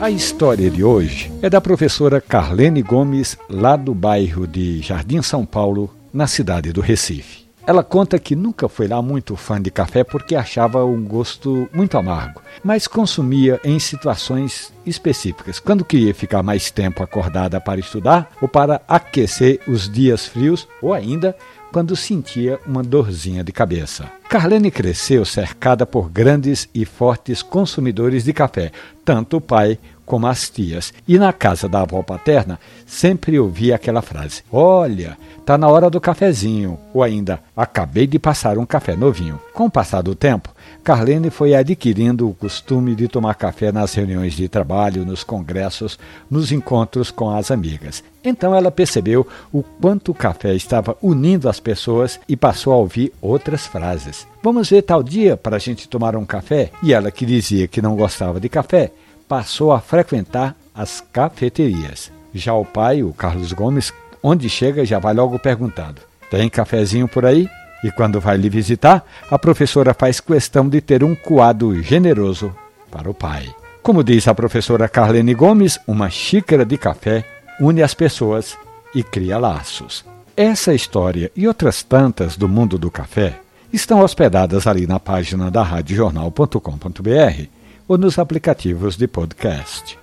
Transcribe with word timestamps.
A 0.00 0.10
história 0.10 0.70
de 0.70 0.82
hoje 0.82 1.30
é 1.42 1.50
da 1.50 1.60
professora 1.60 2.20
Carlene 2.20 2.82
Gomes, 2.82 3.36
lá 3.48 3.76
do 3.76 3.94
bairro 3.94 4.46
de 4.46 4.80
Jardim 4.80 5.20
São 5.22 5.44
Paulo, 5.44 5.94
na 6.12 6.26
cidade 6.26 6.72
do 6.72 6.80
Recife. 6.80 7.44
Ela 7.66 7.84
conta 7.84 8.18
que 8.18 8.34
nunca 8.34 8.68
foi 8.68 8.88
lá 8.88 9.00
muito 9.02 9.36
fã 9.36 9.60
de 9.60 9.70
café 9.70 10.02
porque 10.02 10.34
achava 10.34 10.84
um 10.84 11.04
gosto 11.04 11.68
muito 11.72 11.96
amargo, 11.96 12.40
mas 12.64 12.88
consumia 12.88 13.60
em 13.62 13.78
situações 13.78 14.72
específicas, 14.84 15.60
quando 15.60 15.84
queria 15.84 16.14
ficar 16.14 16.42
mais 16.42 16.70
tempo 16.70 17.02
acordada 17.02 17.60
para 17.60 17.78
estudar 17.78 18.32
ou 18.40 18.48
para 18.48 18.80
aquecer 18.88 19.60
os 19.68 19.88
dias 19.88 20.26
frios 20.26 20.66
ou 20.80 20.94
ainda 20.94 21.36
quando 21.72 21.96
sentia 21.96 22.58
uma 22.66 22.82
dorzinha 22.82 23.42
de 23.44 23.52
cabeça. 23.52 24.10
Carlene 24.28 24.70
cresceu 24.70 25.24
cercada 25.24 25.86
por 25.86 26.08
grandes 26.08 26.68
e 26.74 26.84
fortes 26.84 27.42
consumidores 27.42 28.24
de 28.24 28.32
café, 28.32 28.72
tanto 29.04 29.38
o 29.38 29.40
pai 29.40 29.78
como 30.04 30.26
as 30.26 30.50
tias. 30.50 30.92
E 31.06 31.18
na 31.18 31.32
casa 31.32 31.68
da 31.68 31.82
avó 31.82 32.02
paterna 32.02 32.58
sempre 32.84 33.38
ouvia 33.38 33.76
aquela 33.76 34.02
frase: 34.02 34.42
Olha, 34.50 35.16
tá 35.46 35.56
na 35.56 35.68
hora 35.68 35.88
do 35.88 36.00
cafezinho. 36.00 36.78
Ou 36.92 37.02
ainda, 37.02 37.40
acabei 37.56 38.06
de 38.06 38.18
passar 38.18 38.58
um 38.58 38.66
café 38.66 38.96
novinho. 38.96 39.40
Com 39.60 39.66
o 39.66 39.70
passar 39.70 40.00
do 40.00 40.14
tempo, 40.14 40.48
Carlene 40.82 41.28
foi 41.28 41.54
adquirindo 41.54 42.26
o 42.26 42.32
costume 42.32 42.94
de 42.94 43.06
tomar 43.06 43.34
café 43.34 43.70
nas 43.70 43.92
reuniões 43.92 44.32
de 44.32 44.48
trabalho, 44.48 45.04
nos 45.04 45.22
congressos, 45.22 45.98
nos 46.30 46.50
encontros 46.50 47.10
com 47.10 47.28
as 47.28 47.50
amigas. 47.50 48.02
Então 48.24 48.54
ela 48.54 48.70
percebeu 48.70 49.28
o 49.52 49.62
quanto 49.62 50.12
o 50.12 50.14
café 50.14 50.54
estava 50.54 50.96
unindo 51.02 51.46
as 51.46 51.60
pessoas 51.60 52.18
e 52.26 52.38
passou 52.38 52.72
a 52.72 52.76
ouvir 52.76 53.12
outras 53.20 53.66
frases. 53.66 54.26
Vamos 54.42 54.70
ver 54.70 54.80
tal 54.80 55.02
dia 55.02 55.36
para 55.36 55.56
a 55.56 55.60
gente 55.60 55.86
tomar 55.90 56.16
um 56.16 56.24
café? 56.24 56.70
E 56.82 56.94
ela, 56.94 57.10
que 57.10 57.26
dizia 57.26 57.68
que 57.68 57.82
não 57.82 57.96
gostava 57.96 58.40
de 58.40 58.48
café, 58.48 58.90
passou 59.28 59.72
a 59.72 59.80
frequentar 59.82 60.56
as 60.74 61.04
cafeterias. 61.12 62.10
Já 62.32 62.54
o 62.54 62.64
pai, 62.64 63.02
o 63.02 63.12
Carlos 63.12 63.52
Gomes, 63.52 63.92
onde 64.22 64.48
chega 64.48 64.86
já 64.86 64.98
vai 64.98 65.12
logo 65.12 65.38
perguntando: 65.38 66.00
Tem 66.30 66.48
cafezinho 66.48 67.06
por 67.06 67.26
aí? 67.26 67.46
E 67.82 67.90
quando 67.90 68.20
vai 68.20 68.36
lhe 68.36 68.48
visitar, 68.48 69.04
a 69.30 69.38
professora 69.38 69.94
faz 69.94 70.20
questão 70.20 70.68
de 70.68 70.80
ter 70.80 71.02
um 71.02 71.14
coado 71.14 71.82
generoso 71.82 72.54
para 72.90 73.10
o 73.10 73.14
pai. 73.14 73.48
Como 73.82 74.04
diz 74.04 74.28
a 74.28 74.34
professora 74.34 74.88
Carlene 74.88 75.34
Gomes, 75.34 75.78
uma 75.86 76.10
xícara 76.10 76.64
de 76.64 76.76
café 76.76 77.24
une 77.60 77.82
as 77.82 77.94
pessoas 77.94 78.56
e 78.94 79.02
cria 79.02 79.38
laços. 79.38 80.04
Essa 80.36 80.72
história 80.72 81.30
e 81.36 81.46
outras 81.46 81.82
tantas 81.82 82.36
do 82.36 82.48
mundo 82.48 82.78
do 82.78 82.90
café 82.90 83.38
estão 83.72 84.00
hospedadas 84.00 84.66
ali 84.66 84.86
na 84.86 84.98
página 84.98 85.50
da 85.50 85.62
radiojornal.com.br 85.62 87.44
ou 87.86 87.98
nos 87.98 88.18
aplicativos 88.18 88.96
de 88.96 89.06
podcast. 89.06 89.98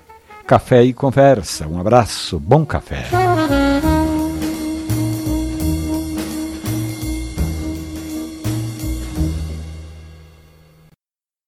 Café 0.46 0.84
e 0.84 0.94
conversa. 0.94 1.68
Um 1.68 1.80
abraço, 1.80 2.40
bom 2.40 2.66
café. 2.66 3.06